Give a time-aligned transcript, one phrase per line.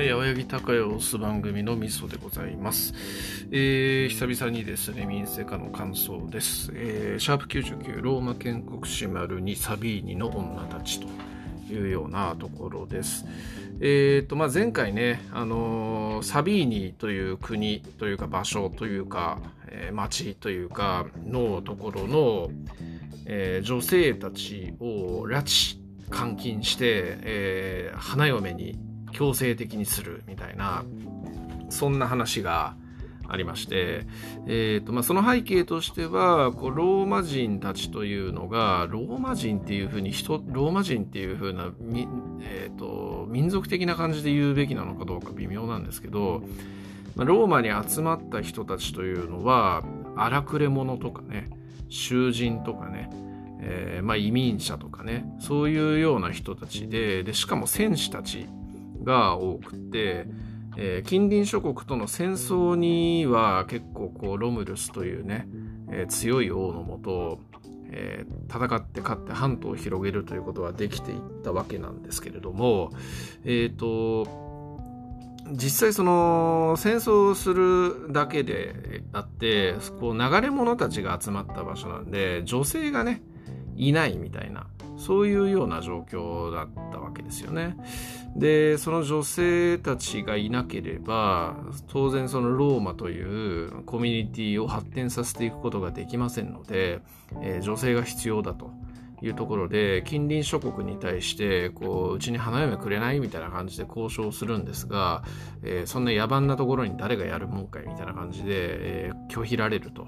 [0.00, 2.94] はい、青柳高洋す番組のみそでございます。
[3.50, 6.72] えー、久々にですね、民生化の感想です。
[6.74, 11.06] えー、シャープ99、ローマ建国史丸にサビーニの女たちと
[11.70, 13.26] いうようなところです。
[13.82, 22.48] えーとまあ、前回ね、あのー、サビーニという国というか場所というか、えー、町というかのところの、
[23.26, 25.76] えー、女性たちを拉致
[26.10, 28.78] 監禁して、えー、花嫁に
[29.12, 30.84] 強制的にするみたいな
[31.68, 32.74] そんな話が
[33.30, 34.06] ありまして、
[34.48, 41.70] えーとまあ、その背景としてはこうローマ人たちというのがローマ人っていうふうに人ローマ人っていうふうな、
[42.42, 46.42] えーと、民族的な感じで言うべきなのかどうか微妙なんですけど、
[47.14, 49.84] まあ、ローマに集まった人たちというのは
[50.16, 51.50] 荒くれ者とかね
[51.88, 53.10] 囚人とかね
[53.62, 58.46] えー、まあ、移民者とかねそういうような人たちででしかも戦士たち
[59.02, 60.26] が多くて、
[60.76, 65.48] えー、近隣諸国との戦争には結構こうロムルスというね、
[65.90, 67.40] えー、強い王のもと、
[67.90, 72.90] えー、戦って勝って半島を広げるということはできていったわけなんですけれども
[73.44, 74.50] えっ、と
[75.52, 83.22] 実際その戦争をするだけであってこ流れ者たちが集まった場所なんで女性がね
[83.76, 84.66] いないみたいな
[85.00, 87.76] そういうような状況だったわけですよね。
[88.36, 91.56] でその女性たちがいなければ
[91.88, 97.00] 当然そのローマというコミュニティを発展させていくことができませんので、
[97.42, 98.70] えー、女性が必要だと
[99.22, 105.24] いうところで近隣諸国に対してこううちに花嫁くれないみたいな感じで交渉するんですが、
[105.62, 110.06] えー、そんな野蛮なところに誰がやるもんかいみたいな感じで、えー、拒否られると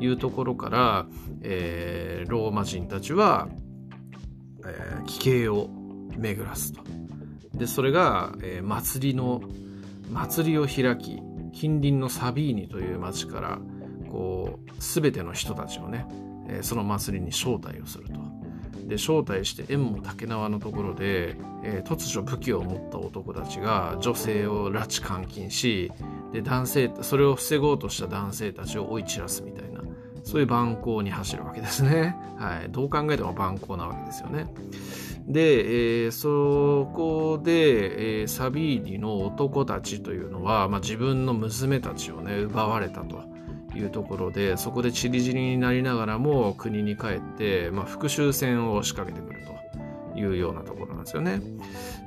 [0.00, 1.06] いうところから、
[1.42, 3.48] えー、ローマ人たちは、
[5.06, 5.68] 奇形を
[6.16, 6.82] 巡らすと。
[7.54, 9.42] でそれが、えー、祭りの
[10.10, 11.20] 祭りを開き
[11.52, 13.58] 近隣のサビーニという町から
[14.10, 16.06] こう全ての人たちをね、
[16.48, 18.24] えー、その祭りに招待をすると。
[18.86, 25.90] で招待して縁も竹縄のところで、えー、突如武器を持った男たちが女性を拉致監禁し
[26.32, 29.73] で男性それを防ごうとした男性たちを追い散らすみたいな
[30.24, 32.16] そういう蛮行に走るわけですね。
[32.38, 34.46] はい、どう考えても蛮行なわけですよね。
[35.26, 43.22] で、えー、そこで、えー、サビーニの男たちというのは、まあ、自分の娘たちをね奪われたと
[43.74, 49.46] いうところでそこで散り散りになりながらも国に帰って、まあ、復讐戦を仕掛けてくる
[50.12, 51.40] というようなところなんですよね。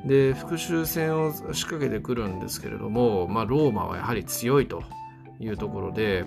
[0.06, 4.84] で復讐戦を仕掛けてくるんですけれども、まあ、ローマはやはり強いと
[5.40, 6.24] いうところで、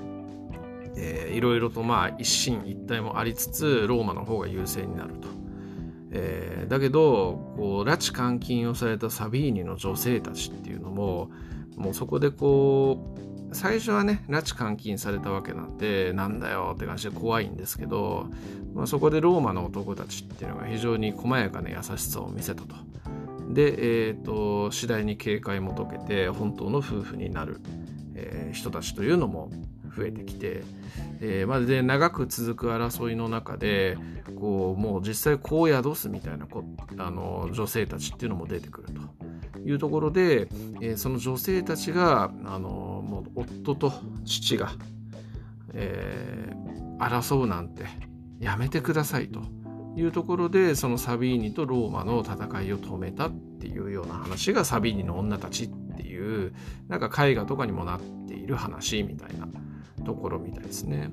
[0.96, 5.28] えー、いろいろとまあ一進一退もありつつローマの方が優勢になると。
[6.12, 11.30] えー、だけどこう拉致監禁をされたサビーニの女性たちっていうのも
[11.76, 18.28] もうそこでこう最初はね拉致監禁されたわけなんでなんだよって感じで怖いんですけど、
[18.74, 22.74] まあ、そこでローマの男たちっていうのが非常に細やかな優しさを見せたと。
[23.52, 27.60] で、えーと、次第に警戒も解けて本当の夫婦になる、
[28.14, 29.50] えー、人たちというのも
[29.96, 30.62] 増えてきて、
[31.20, 33.96] えー、まあ、で長く続く争いの中で
[34.38, 36.64] こうもう実際こう宿すみたいなこ
[36.98, 39.00] あの女性たちっていうのも出てくると。
[39.62, 40.48] いうところで、
[40.80, 42.68] えー、その女性たちがあの
[43.06, 43.92] もう夫と
[44.24, 44.72] 父が、
[45.74, 47.84] えー、争うなんて
[48.38, 49.40] やめてくださいと。
[49.96, 56.54] いうところでそのサビーニとローマの戦いを止めたっていうような話がサビーニの女たちっていう
[56.88, 59.48] なんか絵画とかにもなっている話みたいな。
[60.04, 61.10] ところみたいですね。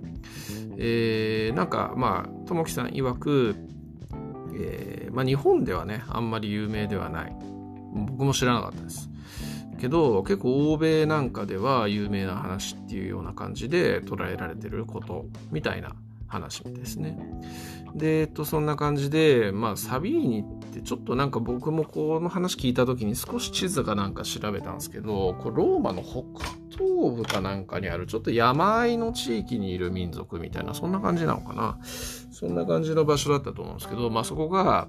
[0.78, 3.56] えー、なんかまあともきさん曰く、
[4.56, 7.36] えーまあ、日本ではねあんまり有名ではない
[7.94, 9.09] 僕も知らなかったです。
[9.80, 15.96] けど結構欧米なんかでは有名な話っていうような感じで捉えられてることみたいな
[16.28, 17.18] 話ですね。
[17.96, 26.24] で、えっと、そんな感じで、まあ、サビーニってちょっとなんか僕もこの話聞いた時に少し地図かなんか調べたんですけど、これローマの北
[26.69, 31.79] 東部かなんかにあるちょっと山あいの地域にいる民族みたいな、そんな感じなのかな。
[31.83, 34.88] そんな感じの場所だったと思うんですけど、まあそこが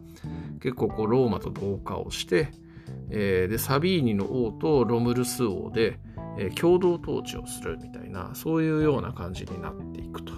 [0.60, 2.48] 結構こうローマと同化をして、
[3.10, 5.98] えー、で、サビーニの王とロムルス王で、
[6.38, 10.32] えー、共同統治をするみたいな、そういうような感じになっていくと。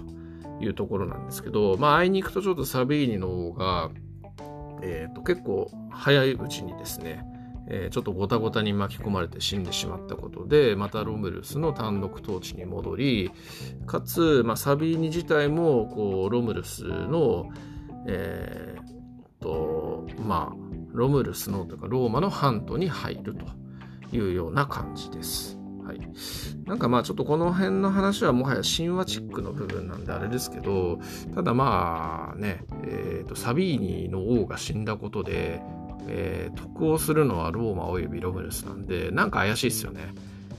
[0.63, 3.89] いうところなんですけど、まあ、会いに行くとちょっとサビーニの方が、
[4.81, 7.23] えー、と結構早いうちにですね、
[7.67, 13.31] えー、ちょっとごたごたに巻き込まれて死んでしまったことでまたロムルスの単独統治に戻り
[13.85, 17.49] かつ、まあ、サビーニ自体もこうロムルスの、
[18.07, 20.55] えー、とまあ
[20.91, 23.45] ロムルスのとかローマの半島に入ると
[24.15, 25.60] いうような感じです。
[25.83, 25.99] はい、
[26.65, 30.99] なんかまあちょっとこの辺の話はもはや神話チックの部分なんであれですけど
[31.33, 35.61] ただまあね、えーと、サビーニの王が死んだことで、
[36.07, 40.13] えー、得をするのはローマおよびロムルスなんでなんか怪しいですよね。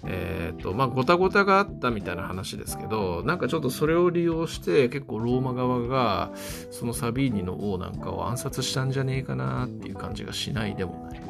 [0.04, 6.32] えっ、ー、とまあごたごたがあったみたいな話ですけどなんかちょっとそれを利用して結構ローマ側が
[6.70, 11.22] そのサビーニの王なんかを暗殺したんじゃねえかなっていう感じがしないでもない。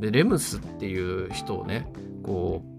[0.00, 1.86] でレムスっていう人をね
[2.22, 2.69] こう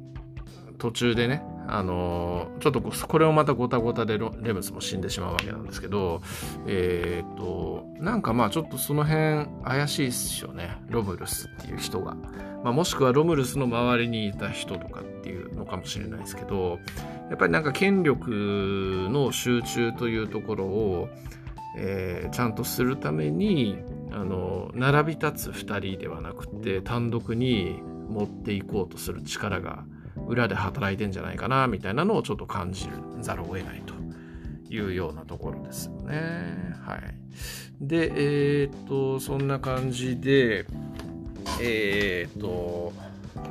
[0.82, 6.24] 途中でねあのちょっとこれをまたごたごたでレムスも死んでしまうわけなんですけど
[6.66, 12.18] えっ、となんかまあちょっとその辺怪しいっすよねロムルスっていう人が。
[12.64, 16.78] まあ、もしくはロムルスの周りにいた人とかっていうのかもしれないですけど
[17.32, 18.30] やっぱりなんか権力
[19.10, 21.10] の集中というところを、
[21.76, 23.78] えー、ちゃんとするために
[24.12, 29.84] あの並び立つ2人ではなくて単独に持っていこうとする力が
[30.32, 33.94] 裏で働いてんじゃないかなみたいなのをちょっと感じるざるを得ないと
[34.74, 36.76] いうようなところですよね。
[36.86, 37.02] はい、
[37.82, 38.12] で
[38.64, 40.66] えー、っとそんな感じで
[41.62, 42.94] えー、っと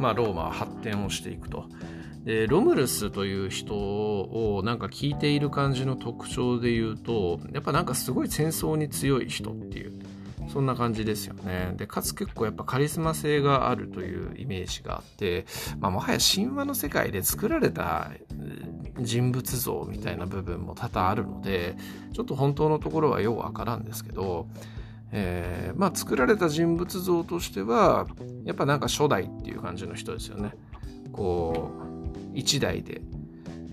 [0.00, 1.66] まあローマは発展をしていくと。
[2.24, 9.99] でロムルスという人をなんか聞いている感じの特徴で言うとやっぱなんかすごい戦争に強い人っていう
[10.52, 11.74] そんな感じですよね。
[11.76, 15.46] で、かつ結構やっぱカリスマ性があるというイメージがあって、
[15.78, 18.10] まあ、もはや神話の世界で作られた
[18.98, 21.76] 人物像みたいな部分も多々あるので、
[22.12, 24.48] ちょっと本当のところはようわからんですけど、
[25.12, 28.06] えー、まあ作られた人物像としては、
[28.44, 30.52] やっぱなんか初代っていう感じの人ですよね。
[31.12, 33.02] こう、一代で、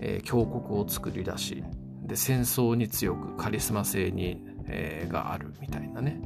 [0.00, 1.64] えー、強国を作り出し、
[2.08, 6.20] で戦争に強くカリスマ性に、えー、があるみたいなね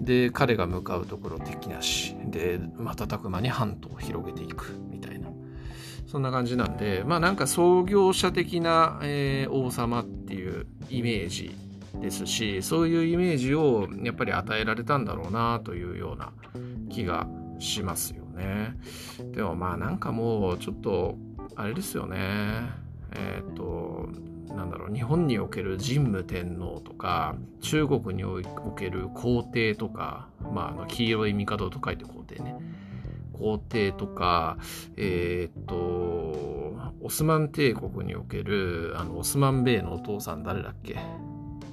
[0.00, 2.14] で彼が向かうところ敵なし。
[2.26, 4.78] で瞬く間に半島を広げていく。
[4.90, 5.28] みたいな。
[6.06, 11.56] そんな感じなんでまあなんか創業者的な、えー、王様っていうイメージ
[12.00, 16.32] ですしそういうイメージをやっぱり与えられたんだろうなというような
[16.88, 17.26] 気が
[17.58, 18.76] しますよね。
[19.32, 21.16] でもまあなんかもうちょっと
[21.56, 22.18] あれですよね。
[23.12, 24.08] えっ、ー、と
[24.54, 28.42] なんだろう日本における神武天皇とか中国にお
[28.76, 32.56] ける皇帝とか、まあ、あの黄色い帝と書いて皇帝ね。
[33.32, 34.58] 皇帝とか
[34.96, 35.74] えー、っと
[37.00, 40.96] オスマン帝国におけるあのオスマンベイのお父さん誰だっけ？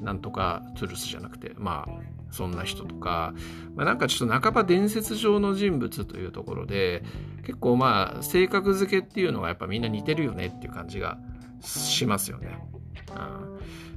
[0.02, 1.92] なんとかトゥルスじゃなくてまあ
[2.32, 3.36] そんな人とか、
[3.76, 7.04] まあ、なんかちょっと半ば伝説上の人物というところで
[7.44, 11.20] 結構まあ性格付けっていうのがやっぱみんな似てるよねっていう感じが
[11.62, 12.60] しますよね。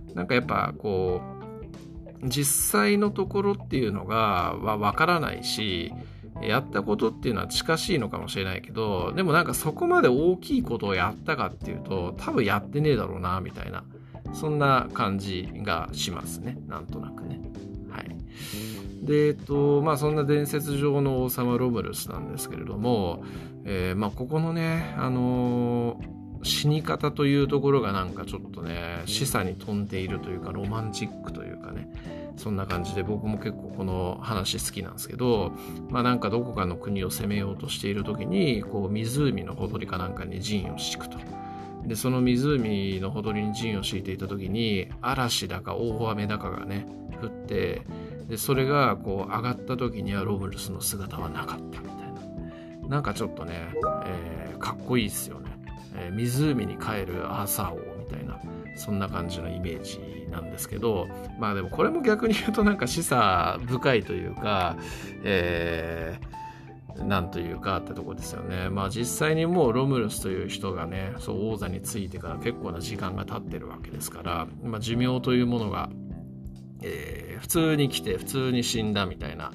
[0.08, 1.20] うん、なんかやっぱこ
[2.22, 5.92] う実際のところっていうのがわからないし
[6.40, 13.84] やったことっていうのは近しいのかもしれないけどでもなんかそこまで大きいことをやったかっていうと多分やってねえだろうなみたいな
[14.32, 17.40] そんな感じがしますねなんとなくね。
[17.90, 18.08] はい、
[19.06, 23.22] でえっとまあそんな伝説上の王様ロムルスなんですけれども、
[23.64, 31.88] えー、まあここのねあのー死に方というところがなんかちょっとね示唆に富んでいるというかロマンチックというかね
[32.36, 35.52] そんな感じで僕も結構この話好きなんですけど
[35.88, 41.18] まあなんかどこかの国を攻めようとしている時にこう湖のほとりかなんかに陣を敷くと。
[41.86, 46.86] でその湖のほとりに陣を敷いていた時に嵐だか大雨だかがね
[47.22, 47.82] 降って
[48.28, 52.12] でそれがこう上がった時にはロブルスの姿はなかったみたい
[52.82, 53.74] ななんかちょっとね、
[54.06, 55.53] えー、かっこいいっすよね
[55.94, 58.40] えー、湖に帰るアーサー王みたいな
[58.76, 61.08] そんな感じのイメージなんですけど
[61.38, 64.76] まあでもこれも逆に言うとなんか示唆深いというか、
[65.22, 66.34] えー、
[67.04, 68.68] なんというかってとこですよね。
[68.70, 75.90] まあ実際にもうロムルスという人がね、そう王座についてから結構な時間が経ってるわけですから、まあ寿命というものが、
[76.82, 79.50] えー、普通に来て普通に死んだみたいな、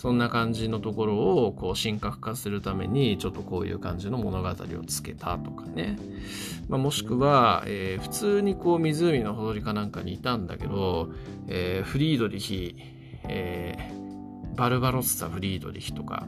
[0.00, 4.54] そんな感じのところをこう神格化するためにちょっとこういう感じの物語を
[4.86, 5.98] つけたとかね、
[6.70, 11.10] まあ、もしくは、えー、普通にこう湖のほとりかなんかにいたんだけど、
[11.48, 12.76] えー、フリードリヒ、
[13.24, 16.26] えー、バルバロッサ・フリードリヒとか、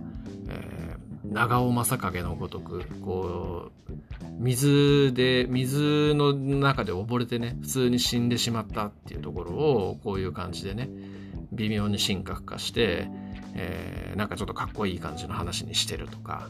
[0.50, 3.92] えー、長尾正景のごとくこう
[4.38, 10.90] 水で水の中で溺れてね普通に死んでしまったっていうところをこういう感じでね
[11.52, 13.08] 微妙に神格化して、
[13.54, 16.48] えー、なんかちょっとかっこいい感じの話にしてるとか、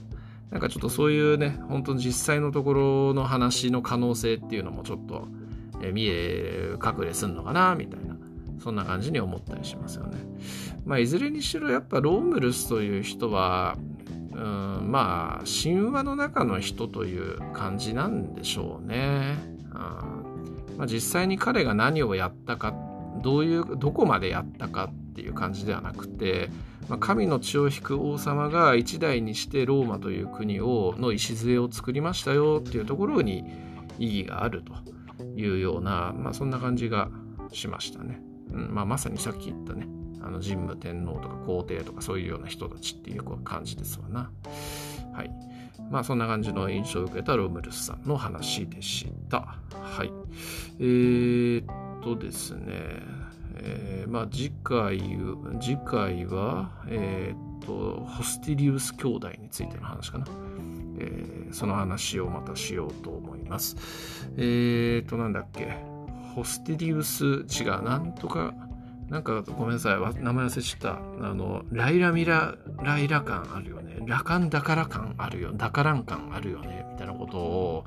[0.50, 5.26] なんかちょっとそういうね、本当に実際のところの話の可能性っていうのもちょっと、
[5.80, 8.16] えー、見え隠れすんのかな、みたいな、
[8.62, 10.18] そんな感じに思ったりしますよね。
[10.84, 13.76] まあ、いずれにしろやっぱロームルスという人は、
[14.34, 19.36] うんまあ神話の中の人という感じなんでしょうね。
[19.66, 22.74] うんまあ、実際に彼が何をやったか
[23.22, 26.48] どういうどこまでやったかっていう感じではなくて、
[26.88, 33.44] まあ、神の血を引く王様が一代にしてローマという国をの礎を作りましたよっていうところに
[33.98, 34.72] 意義があると
[35.36, 37.10] いうような、まあ、そんな感じが
[37.52, 38.20] しましたね。
[38.50, 39.86] うんまあ、まさにさっき言ったね
[40.22, 44.30] あの神武天皇とか皇帝とかそういうような人たちっていう感じですわな。
[45.12, 45.30] はい。
[45.90, 49.56] まあそんな感じの印象を受けたロムルスさんの話でした。
[49.72, 50.12] はい。
[50.78, 53.02] えー、っとですね、
[53.64, 55.00] え、まあ次回、
[55.60, 60.26] 次回は、えー、っと、ホスティリウス兄弟についての話かな。
[60.98, 63.76] えー、その話をまたしようと思います。
[64.36, 65.76] え、っと、なんだっけ。
[66.34, 68.54] ホスティリウス、違う、なんとか、
[69.08, 71.28] なんかごめんなさい、名前忘れちゃった。
[71.28, 73.98] あの、ライラミラ、ライラ感あるよね。
[74.06, 75.52] ラカンだから感あるよ。
[75.52, 76.86] だからん感あるよね。
[76.92, 77.84] みたいなことを、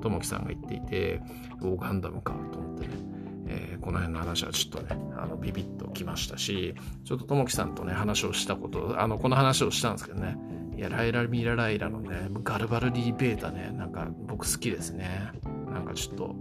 [0.00, 1.20] ともきさんが言っていて、
[1.60, 3.09] おガンダムかと思ってね。
[3.90, 10.36] この辺の話はちょっとね、あのビビッときましたし、ちょっとともきさんとね、話をしたこと、あの、この話をしたんですけどね、
[10.76, 15.32] いや、ライラミラライラのね、ガルバルディベータね、なんか僕好きですね。
[15.72, 16.36] なんかちょっと、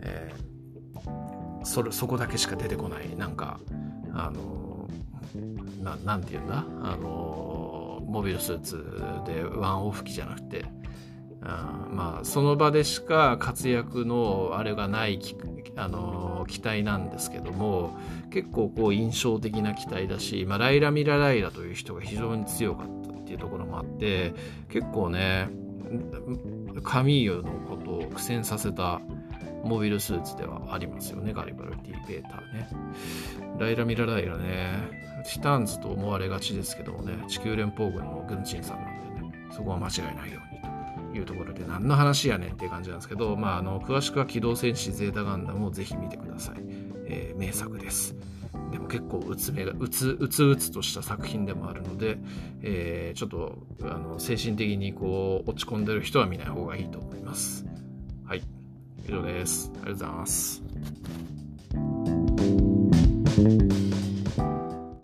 [0.00, 0.48] えー
[1.64, 3.60] それそこだけしか出てこないなんか
[4.14, 4.88] あの
[5.82, 6.64] ななんて言うんだ？
[6.82, 10.64] あのモビルスーツでワンオフ機じゃなくて
[11.40, 15.20] まあその場でしか活躍のあれがない
[15.76, 17.96] あの機体なんですけども
[18.30, 24.34] 結構こう印象的な機体だし、まあ、ライラ・ミラ・ライラという人が非常に強かったっていうところもあって
[24.68, 25.48] 結構ね
[26.82, 29.00] カミーユのことを苦戦させた
[29.64, 32.68] モビルスーツではありますよね、ガリバルディ・ベーターね。
[33.58, 34.88] ライラ・ミラ・ライラね、
[35.24, 40.47] ティターンズと思われがちですけどもね、地球連邦軍の軍人さんなんでね、そこは間違いないように
[41.18, 46.56] いうところで、何の話やねんっていう感じなんですけど、まあ、あの詳しくは機動戦士ゼータガンダムをぜひ見てください。
[47.06, 48.14] えー、名作です。
[48.70, 52.18] でも結構うつめがうつうつうつとした作品でもあるので、
[52.62, 57.64] えー、ちょっとあの精神的にこう落ち込んでる人は見ない方がいいと思います。
[58.26, 58.42] はい。
[59.06, 59.70] 以上です。
[59.74, 60.62] ありがとうございます。